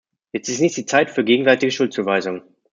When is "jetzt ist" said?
0.31-0.61